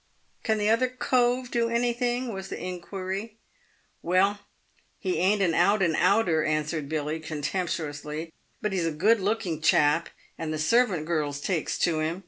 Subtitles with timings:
[0.43, 3.37] "Can the other cove do anything?" was the inquiry."
[4.11, 4.39] Well,
[4.97, 8.33] he ain't an out and outer," answered Billy, contemptuously;"
[8.63, 10.09] but he's a good looking chap,
[10.39, 12.19] and the servant girls takes to him.